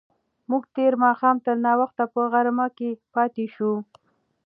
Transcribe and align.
موږ 0.49 0.63
تېر 0.75 0.93
ماښام 1.05 1.35
تر 1.45 1.55
ناوخته 1.65 2.03
په 2.13 2.21
غره 2.31 2.65
کې 2.77 2.89
پاتې 3.13 3.45
شوو. 3.53 3.77